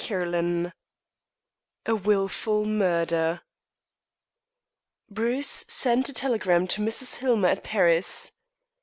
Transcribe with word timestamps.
CHAPTER 0.03 0.31
XXII 0.31 0.71
A 1.85 1.93
WILFUL 1.95 2.65
MURDER 2.65 3.41
Bruce 5.11 5.63
sent 5.67 6.09
a 6.09 6.13
telegram 6.15 6.65
to 6.69 6.81
Mrs. 6.81 7.17
Hillmer 7.17 7.49
at 7.49 7.63
Paris. 7.63 8.31